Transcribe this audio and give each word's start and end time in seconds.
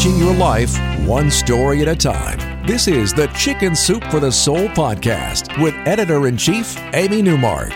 changing 0.00 0.18
your 0.18 0.34
life 0.34 0.78
one 1.06 1.30
story 1.30 1.82
at 1.82 1.88
a 1.88 1.94
time. 1.94 2.66
This 2.66 2.88
is 2.88 3.12
the 3.12 3.26
Chicken 3.28 3.76
Soup 3.76 4.02
for 4.04 4.18
the 4.18 4.32
Soul 4.32 4.68
podcast 4.68 5.62
with 5.62 5.74
editor 5.86 6.26
in 6.26 6.38
chief, 6.38 6.78
Amy 6.94 7.20
Newmark. 7.20 7.70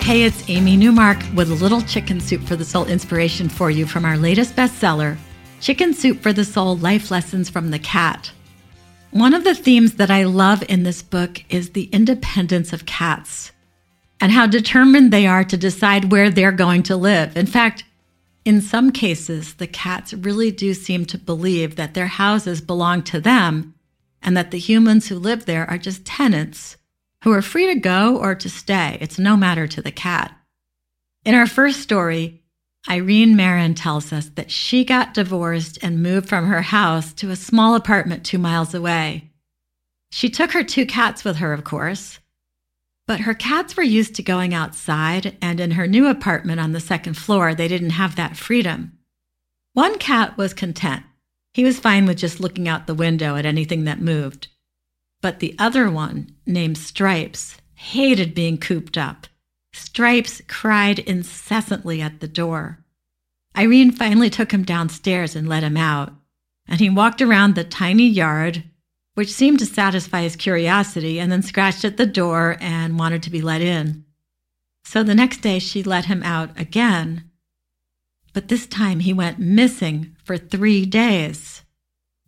Hey, 0.00 0.24
it's 0.24 0.48
Amy 0.50 0.76
Newmark 0.76 1.18
with 1.36 1.52
a 1.52 1.54
little 1.54 1.80
Chicken 1.82 2.18
Soup 2.18 2.42
for 2.42 2.56
the 2.56 2.64
Soul 2.64 2.86
inspiration 2.86 3.48
for 3.48 3.70
you 3.70 3.86
from 3.86 4.04
our 4.04 4.16
latest 4.16 4.56
bestseller, 4.56 5.16
Chicken 5.60 5.94
Soup 5.94 6.20
for 6.20 6.32
the 6.32 6.44
Soul 6.44 6.78
Life 6.78 7.12
Lessons 7.12 7.48
from 7.48 7.70
the 7.70 7.78
Cat. 7.78 8.32
One 9.12 9.32
of 9.32 9.44
the 9.44 9.54
themes 9.54 9.94
that 9.94 10.10
I 10.10 10.24
love 10.24 10.64
in 10.68 10.82
this 10.82 11.00
book 11.00 11.44
is 11.48 11.70
the 11.70 11.84
independence 11.92 12.72
of 12.72 12.86
cats 12.86 13.52
and 14.20 14.32
how 14.32 14.48
determined 14.48 15.12
they 15.12 15.28
are 15.28 15.44
to 15.44 15.56
decide 15.56 16.10
where 16.10 16.28
they're 16.28 16.50
going 16.50 16.82
to 16.84 16.96
live. 16.96 17.36
In 17.36 17.46
fact, 17.46 17.84
in 18.44 18.60
some 18.60 18.90
cases, 18.90 19.54
the 19.54 19.66
cats 19.66 20.12
really 20.12 20.50
do 20.50 20.74
seem 20.74 21.04
to 21.06 21.18
believe 21.18 21.76
that 21.76 21.94
their 21.94 22.08
houses 22.08 22.60
belong 22.60 23.02
to 23.04 23.20
them 23.20 23.74
and 24.20 24.36
that 24.36 24.50
the 24.50 24.58
humans 24.58 25.08
who 25.08 25.18
live 25.18 25.46
there 25.46 25.68
are 25.68 25.78
just 25.78 26.04
tenants 26.04 26.76
who 27.22 27.32
are 27.32 27.42
free 27.42 27.66
to 27.72 27.78
go 27.78 28.16
or 28.16 28.34
to 28.34 28.48
stay. 28.48 28.98
It's 29.00 29.18
no 29.18 29.36
matter 29.36 29.68
to 29.68 29.80
the 29.80 29.92
cat. 29.92 30.36
In 31.24 31.34
our 31.36 31.46
first 31.46 31.80
story, 31.80 32.42
Irene 32.90 33.36
Marin 33.36 33.74
tells 33.74 34.12
us 34.12 34.28
that 34.30 34.50
she 34.50 34.84
got 34.84 35.14
divorced 35.14 35.78
and 35.82 36.02
moved 36.02 36.28
from 36.28 36.46
her 36.46 36.62
house 36.62 37.12
to 37.14 37.30
a 37.30 37.36
small 37.36 37.76
apartment 37.76 38.24
two 38.24 38.38
miles 38.38 38.74
away. 38.74 39.30
She 40.10 40.28
took 40.28 40.50
her 40.50 40.64
two 40.64 40.84
cats 40.84 41.22
with 41.22 41.36
her, 41.36 41.52
of 41.52 41.62
course, 41.62 42.18
but 43.06 43.20
her 43.20 43.34
cats 43.34 43.76
were 43.76 43.82
used 43.82 44.14
to 44.14 44.22
going 44.22 44.54
outside, 44.54 45.36
and 45.42 45.60
in 45.60 45.72
her 45.72 45.86
new 45.86 46.06
apartment 46.06 46.60
on 46.60 46.72
the 46.72 46.80
second 46.80 47.14
floor, 47.14 47.54
they 47.54 47.68
didn't 47.68 47.90
have 47.90 48.16
that 48.16 48.36
freedom. 48.36 48.98
One 49.74 49.98
cat 49.98 50.36
was 50.36 50.54
content. 50.54 51.04
He 51.54 51.64
was 51.64 51.80
fine 51.80 52.06
with 52.06 52.18
just 52.18 52.40
looking 52.40 52.68
out 52.68 52.86
the 52.86 52.94
window 52.94 53.36
at 53.36 53.46
anything 53.46 53.84
that 53.84 54.00
moved. 54.00 54.48
But 55.20 55.40
the 55.40 55.54
other 55.58 55.90
one, 55.90 56.34
named 56.46 56.78
Stripes, 56.78 57.56
hated 57.74 58.34
being 58.34 58.58
cooped 58.58 58.96
up. 58.96 59.26
Stripes 59.72 60.42
cried 60.48 60.98
incessantly 60.98 62.00
at 62.00 62.20
the 62.20 62.28
door. 62.28 62.78
Irene 63.56 63.92
finally 63.92 64.30
took 64.30 64.52
him 64.52 64.62
downstairs 64.62 65.36
and 65.36 65.48
let 65.48 65.62
him 65.62 65.76
out, 65.76 66.12
and 66.66 66.80
he 66.80 66.88
walked 66.88 67.20
around 67.20 67.54
the 67.54 67.64
tiny 67.64 68.06
yard, 68.06 68.64
which 69.14 69.32
seemed 69.32 69.58
to 69.58 69.66
satisfy 69.66 70.22
his 70.22 70.36
curiosity, 70.36 71.20
and 71.20 71.30
then 71.30 71.42
scratched 71.42 71.84
at 71.84 71.96
the 71.96 72.06
door 72.06 72.56
and 72.60 72.98
wanted 72.98 73.22
to 73.22 73.30
be 73.30 73.42
let 73.42 73.60
in. 73.60 74.04
So 74.84 75.02
the 75.02 75.14
next 75.14 75.38
day 75.38 75.58
she 75.58 75.82
let 75.82 76.06
him 76.06 76.22
out 76.22 76.58
again, 76.58 77.30
but 78.32 78.48
this 78.48 78.66
time 78.66 79.00
he 79.00 79.12
went 79.12 79.38
missing 79.38 80.16
for 80.24 80.38
three 80.38 80.86
days. 80.86 81.62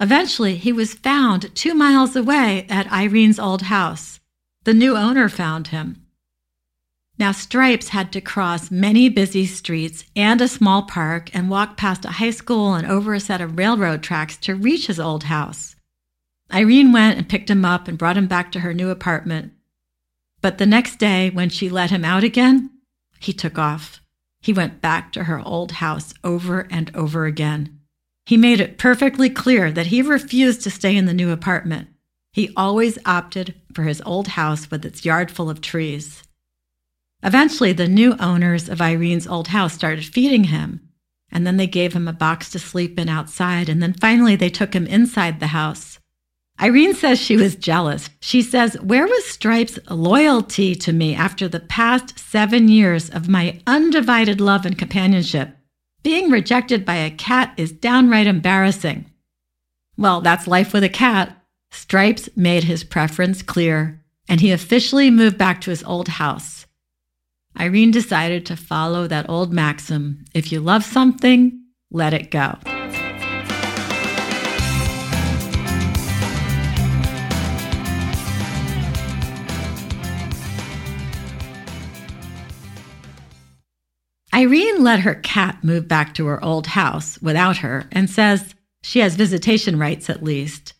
Eventually, 0.00 0.56
he 0.56 0.72
was 0.72 0.94
found 0.94 1.54
two 1.54 1.74
miles 1.74 2.16
away 2.16 2.66
at 2.70 2.90
Irene's 2.90 3.38
old 3.38 3.62
house. 3.62 4.18
The 4.64 4.72
new 4.72 4.96
owner 4.96 5.28
found 5.28 5.68
him. 5.68 6.06
Now, 7.18 7.32
Stripes 7.32 7.88
had 7.88 8.10
to 8.12 8.22
cross 8.22 8.70
many 8.70 9.10
busy 9.10 9.44
streets 9.44 10.04
and 10.16 10.40
a 10.40 10.48
small 10.48 10.84
park 10.84 11.28
and 11.34 11.50
walk 11.50 11.76
past 11.76 12.06
a 12.06 12.12
high 12.12 12.30
school 12.30 12.72
and 12.72 12.86
over 12.86 13.12
a 13.12 13.20
set 13.20 13.42
of 13.42 13.58
railroad 13.58 14.02
tracks 14.02 14.38
to 14.38 14.54
reach 14.54 14.86
his 14.86 14.98
old 14.98 15.24
house. 15.24 15.76
Irene 16.52 16.92
went 16.92 17.18
and 17.18 17.28
picked 17.28 17.50
him 17.50 17.64
up 17.64 17.86
and 17.88 17.98
brought 17.98 18.16
him 18.16 18.26
back 18.26 18.50
to 18.52 18.60
her 18.60 18.74
new 18.74 18.90
apartment. 18.90 19.52
But 20.40 20.58
the 20.58 20.66
next 20.66 20.98
day, 20.98 21.30
when 21.30 21.48
she 21.48 21.68
let 21.68 21.90
him 21.90 22.04
out 22.04 22.24
again, 22.24 22.70
he 23.18 23.32
took 23.32 23.58
off. 23.58 24.00
He 24.40 24.52
went 24.52 24.80
back 24.80 25.12
to 25.12 25.24
her 25.24 25.40
old 25.40 25.72
house 25.72 26.14
over 26.24 26.66
and 26.70 26.90
over 26.96 27.26
again. 27.26 27.78
He 28.26 28.36
made 28.36 28.60
it 28.60 28.78
perfectly 28.78 29.28
clear 29.28 29.70
that 29.70 29.86
he 29.86 30.02
refused 30.02 30.62
to 30.62 30.70
stay 30.70 30.96
in 30.96 31.06
the 31.06 31.14
new 31.14 31.30
apartment. 31.30 31.88
He 32.32 32.52
always 32.56 32.98
opted 33.04 33.54
for 33.74 33.82
his 33.82 34.02
old 34.06 34.28
house 34.28 34.70
with 34.70 34.84
its 34.84 35.04
yard 35.04 35.30
full 35.30 35.50
of 35.50 35.60
trees. 35.60 36.22
Eventually, 37.22 37.72
the 37.72 37.88
new 37.88 38.16
owners 38.18 38.68
of 38.68 38.80
Irene's 38.80 39.26
old 39.26 39.48
house 39.48 39.74
started 39.74 40.04
feeding 40.04 40.44
him, 40.44 40.88
and 41.30 41.46
then 41.46 41.58
they 41.58 41.66
gave 41.66 41.92
him 41.92 42.08
a 42.08 42.14
box 42.14 42.50
to 42.50 42.58
sleep 42.58 42.98
in 42.98 43.08
outside, 43.08 43.68
and 43.68 43.82
then 43.82 43.92
finally 43.92 44.36
they 44.36 44.48
took 44.48 44.74
him 44.74 44.86
inside 44.86 45.38
the 45.38 45.48
house. 45.48 45.99
Irene 46.60 46.94
says 46.94 47.18
she 47.18 47.36
was 47.38 47.56
jealous. 47.56 48.10
She 48.20 48.42
says, 48.42 48.74
Where 48.80 49.06
was 49.06 49.24
Stripe's 49.24 49.78
loyalty 49.88 50.74
to 50.74 50.92
me 50.92 51.14
after 51.14 51.48
the 51.48 51.60
past 51.60 52.18
seven 52.18 52.68
years 52.68 53.08
of 53.08 53.28
my 53.28 53.60
undivided 53.66 54.40
love 54.40 54.66
and 54.66 54.76
companionship? 54.76 55.56
Being 56.02 56.30
rejected 56.30 56.84
by 56.84 56.96
a 56.96 57.10
cat 57.10 57.54
is 57.56 57.72
downright 57.72 58.26
embarrassing. 58.26 59.06
Well, 59.96 60.20
that's 60.20 60.46
life 60.46 60.72
with 60.72 60.84
a 60.84 60.88
cat. 60.88 61.36
Stripes 61.70 62.28
made 62.36 62.64
his 62.64 62.84
preference 62.84 63.42
clear, 63.42 64.02
and 64.28 64.40
he 64.40 64.50
officially 64.50 65.10
moved 65.10 65.38
back 65.38 65.60
to 65.62 65.70
his 65.70 65.84
old 65.84 66.08
house. 66.08 66.66
Irene 67.58 67.90
decided 67.90 68.44
to 68.46 68.56
follow 68.56 69.06
that 69.06 69.28
old 69.28 69.52
maxim 69.52 70.24
if 70.34 70.52
you 70.52 70.60
love 70.60 70.84
something, 70.84 71.64
let 71.90 72.14
it 72.14 72.30
go. 72.30 72.58
Irene 84.40 84.82
let 84.82 85.00
her 85.00 85.16
cat 85.16 85.62
move 85.62 85.86
back 85.86 86.14
to 86.14 86.24
her 86.24 86.42
old 86.42 86.68
house 86.68 87.20
without 87.20 87.58
her 87.58 87.86
and 87.92 88.08
says 88.08 88.54
she 88.82 89.00
has 89.00 89.14
visitation 89.14 89.78
rights 89.78 90.08
at 90.08 90.22
least. 90.22 90.72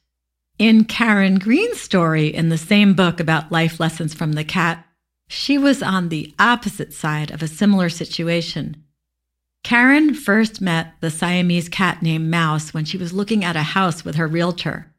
In 0.59 0.85
Karen 0.85 1.39
Green's 1.39 1.79
story 1.79 2.29
in 2.29 2.49
the 2.49 2.57
same 2.57 2.95
book 2.95 3.21
about 3.21 3.53
life 3.53 3.79
lessons 3.79 4.15
from 4.15 4.33
the 4.33 4.45
cat, 4.45 4.87
she 5.29 5.59
was 5.59 5.83
on 5.83 6.09
the 6.09 6.35
opposite 6.39 6.95
side 6.95 7.31
of 7.31 7.43
a 7.43 7.49
similar 7.49 7.91
situation. 7.91 8.83
Karen 9.63 10.15
first 10.15 10.63
met 10.63 10.95
the 11.03 11.11
Siamese 11.11 11.69
cat 11.69 12.01
named 12.01 12.31
Mouse 12.31 12.73
when 12.73 12.87
she 12.87 12.97
was 12.97 13.13
looking 13.13 13.45
at 13.45 13.57
a 13.57 13.63
house 13.63 14.07
with 14.07 14.15
her 14.15 14.27
realtor. 14.27 14.91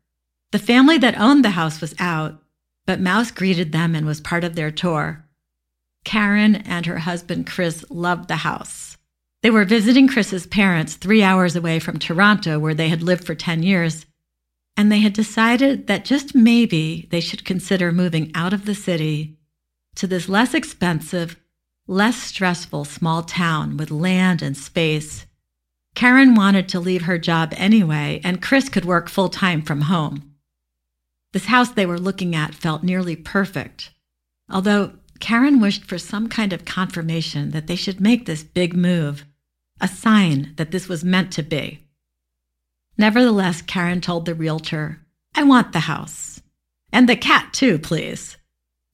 The 0.51 0.59
family 0.59 0.99
that 0.99 1.19
owned 1.19 1.43
the 1.43 1.49
house 1.49 1.81
was 1.81 1.95
out, 1.97 2.43
but 2.85 3.01
Mouse 3.01 3.31
greeted 3.31 3.71
them 3.71 3.95
and 3.95 4.05
was 4.05 4.21
part 4.21 4.43
of 4.43 4.53
their 4.53 4.69
tour. 4.69 5.25
Karen 6.03 6.55
and 6.55 6.85
her 6.85 6.99
husband 6.99 7.47
Chris 7.47 7.85
loved 7.89 8.27
the 8.27 8.37
house. 8.37 8.97
They 9.41 9.49
were 9.49 9.65
visiting 9.65 10.07
Chris's 10.07 10.45
parents 10.45 10.95
three 10.95 11.23
hours 11.23 11.55
away 11.55 11.79
from 11.79 11.97
Toronto, 11.97 12.59
where 12.59 12.73
they 12.73 12.89
had 12.89 13.01
lived 13.01 13.25
for 13.25 13.35
10 13.35 13.63
years, 13.63 14.05
and 14.77 14.91
they 14.91 14.99
had 14.99 15.13
decided 15.13 15.87
that 15.87 16.05
just 16.05 16.35
maybe 16.35 17.07
they 17.11 17.19
should 17.19 17.45
consider 17.45 17.91
moving 17.91 18.31
out 18.35 18.53
of 18.53 18.65
the 18.65 18.75
city 18.75 19.37
to 19.95 20.07
this 20.07 20.29
less 20.29 20.53
expensive, 20.53 21.37
less 21.87 22.15
stressful 22.15 22.85
small 22.85 23.23
town 23.23 23.77
with 23.77 23.91
land 23.91 24.41
and 24.41 24.55
space. 24.55 25.25
Karen 25.95 26.35
wanted 26.35 26.69
to 26.69 26.79
leave 26.79 27.03
her 27.03 27.17
job 27.17 27.53
anyway, 27.57 28.21
and 28.23 28.41
Chris 28.41 28.69
could 28.69 28.85
work 28.85 29.09
full 29.09 29.29
time 29.29 29.61
from 29.61 29.81
home. 29.81 30.35
This 31.33 31.45
house 31.45 31.71
they 31.71 31.85
were 31.85 31.99
looking 31.99 32.35
at 32.35 32.55
felt 32.55 32.83
nearly 32.83 33.15
perfect, 33.15 33.91
although 34.49 34.93
Karen 35.21 35.61
wished 35.61 35.85
for 35.85 35.97
some 35.97 36.27
kind 36.27 36.51
of 36.51 36.65
confirmation 36.65 37.51
that 37.51 37.67
they 37.67 37.75
should 37.75 38.01
make 38.01 38.25
this 38.25 38.43
big 38.43 38.75
move, 38.75 39.23
a 39.79 39.87
sign 39.87 40.53
that 40.57 40.71
this 40.71 40.89
was 40.89 41.03
meant 41.03 41.31
to 41.33 41.43
be. 41.43 41.87
Nevertheless, 42.97 43.61
Karen 43.61 44.01
told 44.01 44.25
the 44.25 44.33
realtor, 44.33 44.99
I 45.33 45.43
want 45.43 45.71
the 45.71 45.81
house. 45.81 46.41
And 46.91 47.07
the 47.07 47.15
cat, 47.15 47.53
too, 47.53 47.79
please. 47.79 48.35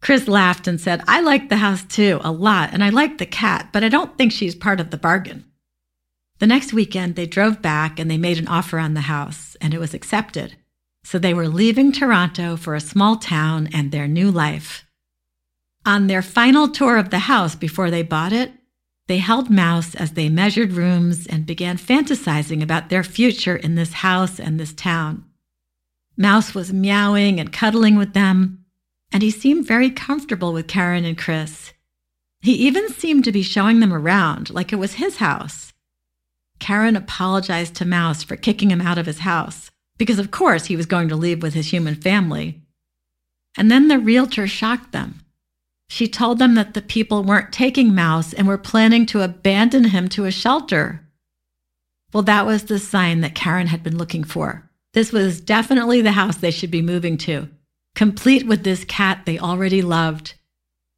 Chris 0.02 0.28
laughed 0.28 0.68
and 0.68 0.80
said, 0.80 1.04
I 1.08 1.22
like 1.22 1.50
the 1.50 1.58
house 1.58 1.84
too, 1.84 2.20
a 2.24 2.32
lot, 2.32 2.70
and 2.72 2.84
I 2.84 2.90
like 2.90 3.18
the 3.18 3.26
cat, 3.26 3.70
but 3.74 3.84
I 3.84 3.90
don't 3.90 4.16
think 4.18 4.32
she's 4.32 4.54
part 4.54 4.80
of 4.80 4.92
the 4.92 4.98
bargain. 4.98 5.46
The 6.40 6.48
next 6.48 6.72
weekend, 6.72 7.16
they 7.16 7.26
drove 7.26 7.62
back 7.64 8.00
and 8.00 8.12
they 8.12 8.18
made 8.18 8.38
an 8.38 8.48
offer 8.48 8.78
on 8.78 8.94
the 8.94 9.02
house, 9.02 9.58
and 9.60 9.74
it 9.74 9.80
was 9.80 9.96
accepted. 9.96 10.56
So 11.04 11.18
they 11.18 11.34
were 11.34 11.48
leaving 11.48 11.92
Toronto 11.92 12.58
for 12.58 12.76
a 12.76 12.80
small 12.80 13.16
town 13.16 13.70
and 13.74 13.92
their 13.92 14.08
new 14.08 14.30
life. 14.30 14.86
On 15.88 16.08
their 16.08 16.22
final 16.22 16.68
tour 16.68 16.98
of 16.98 17.12
the 17.12 17.20
house 17.20 17.56
before 17.56 17.90
they 17.90 18.04
bought 18.04 18.34
it, 18.34 18.52
they 19.08 19.20
held 19.20 19.50
Mouse 19.50 19.96
as 19.96 20.12
they 20.12 20.28
measured 20.28 20.74
rooms 20.74 21.26
and 21.26 21.46
began 21.46 21.78
fantasizing 21.78 22.62
about 22.62 22.90
their 22.90 23.06
future 23.06 23.56
in 23.56 23.76
this 23.76 23.94
house 23.94 24.38
and 24.38 24.60
this 24.60 24.74
town. 24.74 25.24
Mouse 26.18 26.54
was 26.54 26.74
meowing 26.74 27.40
and 27.40 27.54
cuddling 27.54 27.96
with 27.96 28.12
them, 28.12 28.66
and 29.14 29.24
he 29.24 29.32
seemed 29.32 29.66
very 29.66 29.90
comfortable 29.90 30.52
with 30.52 30.68
Karen 30.68 31.06
and 31.06 31.18
Chris. 31.18 31.72
He 32.42 32.52
even 32.56 32.90
seemed 32.90 33.24
to 33.24 33.32
be 33.32 33.42
showing 33.42 33.80
them 33.80 33.94
around 33.94 34.50
like 34.50 34.74
it 34.74 34.78
was 34.78 34.96
his 34.96 35.18
house. 35.18 35.72
Karen 36.60 36.98
apologized 36.98 37.76
to 37.76 37.86
Mouse 37.86 38.24
for 38.24 38.36
kicking 38.36 38.72
him 38.72 38.82
out 38.82 38.98
of 38.98 39.06
his 39.06 39.20
house, 39.20 39.72
because 39.98 40.20
of 40.20 40.32
course 40.32 40.66
he 40.66 40.76
was 40.76 40.86
going 40.86 41.08
to 41.08 41.16
leave 41.16 41.42
with 41.42 41.54
his 41.54 41.72
human 41.72 41.96
family. 41.96 42.62
And 43.58 43.72
then 43.72 43.88
the 43.88 44.00
realtor 44.00 44.48
shocked 44.48 44.92
them. 44.92 45.22
She 45.90 46.08
told 46.08 46.40
them 46.40 46.56
that 46.56 46.74
the 46.74 46.82
people 46.82 47.24
weren't 47.24 47.54
taking 47.54 47.96
Mouse 47.96 48.34
and 48.34 48.48
were 48.48 48.58
planning 48.58 49.06
to 49.08 49.22
abandon 49.22 49.86
him 49.86 50.10
to 50.10 50.26
a 50.26 50.32
shelter. 50.32 51.08
Well, 52.14 52.24
that 52.24 52.46
was 52.46 52.66
the 52.66 52.80
sign 52.80 53.22
that 53.22 53.36
Karen 53.36 53.68
had 53.68 53.84
been 53.84 53.98
looking 53.98 54.24
for. 54.24 54.70
This 54.94 55.12
was 55.12 55.42
definitely 55.42 56.02
the 56.02 56.14
house 56.14 56.38
they 56.38 56.52
should 56.52 56.72
be 56.72 56.82
moving 56.82 57.18
to, 57.20 57.50
complete 57.96 58.48
with 58.48 58.64
this 58.64 58.84
cat 58.86 59.24
they 59.26 59.40
already 59.40 59.82
loved. 59.82 60.34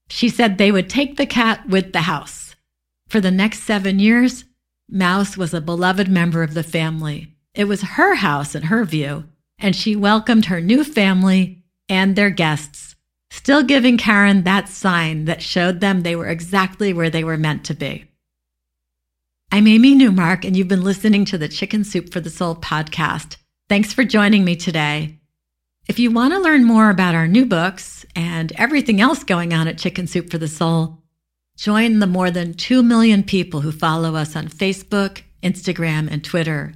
She 0.09 0.29
said 0.29 0.57
they 0.57 0.71
would 0.71 0.89
take 0.89 1.17
the 1.17 1.25
cat 1.25 1.67
with 1.67 1.93
the 1.93 2.01
house. 2.01 2.55
For 3.07 3.19
the 3.19 3.31
next 3.31 3.63
seven 3.63 3.99
years, 3.99 4.45
Mouse 4.89 5.37
was 5.37 5.53
a 5.53 5.61
beloved 5.61 6.07
member 6.07 6.41
of 6.41 6.53
the 6.53 6.63
family. 6.63 7.35
It 7.53 7.65
was 7.65 7.81
her 7.81 8.15
house 8.15 8.55
in 8.55 8.63
her 8.63 8.85
view, 8.85 9.25
and 9.59 9.75
she 9.75 9.95
welcomed 9.95 10.45
her 10.45 10.61
new 10.61 10.83
family 10.83 11.63
and 11.87 12.15
their 12.15 12.29
guests, 12.29 12.88
still 13.31 13.63
giving 13.63 13.97
Karen 13.97 14.43
that 14.43 14.69
sign 14.69 15.25
that 15.25 15.41
showed 15.41 15.79
them 15.79 16.01
they 16.01 16.15
were 16.15 16.27
exactly 16.27 16.93
where 16.93 17.09
they 17.09 17.23
were 17.23 17.37
meant 17.37 17.65
to 17.65 17.73
be. 17.73 18.05
I'm 19.51 19.67
Amy 19.67 19.95
Newmark, 19.95 20.45
and 20.45 20.55
you've 20.55 20.67
been 20.67 20.83
listening 20.83 21.25
to 21.25 21.37
the 21.37 21.47
Chicken 21.47 21.83
Soup 21.83 22.11
for 22.11 22.19
the 22.19 22.29
Soul 22.29 22.55
podcast. 22.55 23.37
Thanks 23.67 23.93
for 23.93 24.03
joining 24.03 24.45
me 24.45 24.55
today. 24.55 25.19
If 25.87 25.97
you 25.97 26.11
want 26.11 26.33
to 26.33 26.39
learn 26.39 26.65
more 26.65 26.91
about 26.91 27.15
our 27.15 27.27
new 27.27 27.47
books 27.47 28.05
and 28.15 28.51
everything 28.57 29.01
else 29.01 29.23
going 29.23 29.53
on 29.53 29.67
at 29.67 29.79
Chicken 29.79 30.05
Soup 30.05 30.29
for 30.29 30.37
the 30.37 30.47
Soul, 30.47 31.01
join 31.57 31.97
the 31.97 32.05
more 32.05 32.29
than 32.29 32.53
2 32.53 32.83
million 32.83 33.23
people 33.23 33.61
who 33.61 33.71
follow 33.71 34.15
us 34.15 34.35
on 34.35 34.49
Facebook, 34.49 35.23
Instagram, 35.41 36.11
and 36.11 36.23
Twitter. 36.23 36.73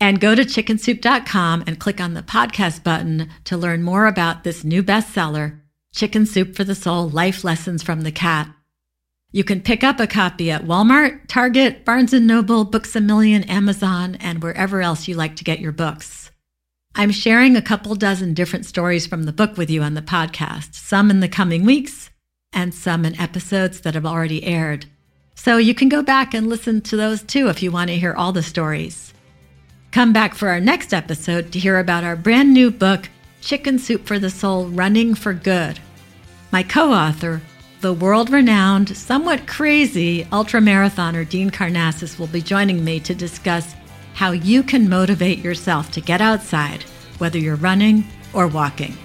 And 0.00 0.20
go 0.20 0.34
to 0.34 0.42
chickensoup.com 0.42 1.64
and 1.68 1.78
click 1.78 2.00
on 2.00 2.14
the 2.14 2.22
podcast 2.22 2.82
button 2.82 3.30
to 3.44 3.56
learn 3.56 3.84
more 3.84 4.06
about 4.06 4.42
this 4.42 4.64
new 4.64 4.82
bestseller, 4.82 5.60
Chicken 5.98 6.26
Soup 6.26 6.54
for 6.54 6.62
the 6.62 6.76
Soul 6.76 7.08
Life 7.08 7.42
Lessons 7.42 7.82
from 7.82 8.02
the 8.02 8.12
Cat. 8.12 8.48
You 9.32 9.42
can 9.42 9.60
pick 9.60 9.82
up 9.82 9.98
a 9.98 10.06
copy 10.06 10.48
at 10.48 10.64
Walmart, 10.64 11.26
Target, 11.26 11.84
Barnes 11.84 12.12
& 12.12 12.12
Noble, 12.12 12.62
Books 12.64 12.94
A 12.94 13.00
Million, 13.00 13.42
Amazon, 13.42 14.14
and 14.20 14.40
wherever 14.40 14.80
else 14.80 15.08
you 15.08 15.16
like 15.16 15.34
to 15.34 15.42
get 15.42 15.58
your 15.58 15.72
books. 15.72 16.30
I'm 16.94 17.10
sharing 17.10 17.56
a 17.56 17.60
couple 17.60 17.96
dozen 17.96 18.32
different 18.32 18.64
stories 18.64 19.08
from 19.08 19.24
the 19.24 19.32
book 19.32 19.56
with 19.56 19.70
you 19.70 19.82
on 19.82 19.94
the 19.94 20.00
podcast, 20.00 20.76
some 20.76 21.10
in 21.10 21.18
the 21.18 21.28
coming 21.28 21.64
weeks 21.64 22.10
and 22.52 22.72
some 22.72 23.04
in 23.04 23.20
episodes 23.20 23.80
that 23.80 23.94
have 23.94 24.06
already 24.06 24.44
aired. 24.44 24.86
So 25.34 25.56
you 25.56 25.74
can 25.74 25.88
go 25.88 26.04
back 26.04 26.32
and 26.32 26.48
listen 26.48 26.80
to 26.82 26.96
those 26.96 27.24
too 27.24 27.48
if 27.48 27.60
you 27.60 27.72
want 27.72 27.90
to 27.90 27.96
hear 27.96 28.14
all 28.14 28.30
the 28.30 28.44
stories. 28.44 29.12
Come 29.90 30.12
back 30.12 30.36
for 30.36 30.48
our 30.48 30.60
next 30.60 30.94
episode 30.94 31.50
to 31.50 31.58
hear 31.58 31.76
about 31.76 32.04
our 32.04 32.14
brand 32.14 32.54
new 32.54 32.70
book, 32.70 33.08
Chicken 33.40 33.80
Soup 33.80 34.06
for 34.06 34.20
the 34.20 34.30
Soul 34.30 34.68
Running 34.68 35.16
for 35.16 35.32
Good. 35.32 35.80
My 36.50 36.62
co 36.62 36.92
author, 36.92 37.42
the 37.82 37.92
world 37.92 38.30
renowned, 38.30 38.96
somewhat 38.96 39.46
crazy 39.46 40.24
ultramarathoner 40.24 41.28
Dean 41.28 41.50
Karnazes 41.50 42.18
will 42.18 42.26
be 42.26 42.40
joining 42.40 42.82
me 42.82 43.00
to 43.00 43.14
discuss 43.14 43.74
how 44.14 44.30
you 44.30 44.62
can 44.62 44.88
motivate 44.88 45.40
yourself 45.40 45.90
to 45.92 46.00
get 46.00 46.22
outside, 46.22 46.84
whether 47.18 47.38
you're 47.38 47.56
running 47.56 48.02
or 48.32 48.46
walking. 48.46 48.96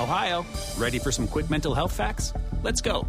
Ohio, 0.00 0.46
ready 0.78 1.00
for 1.00 1.10
some 1.10 1.26
quick 1.26 1.50
mental 1.50 1.74
health 1.74 1.92
facts? 1.92 2.32
Let's 2.62 2.80
go. 2.80 3.08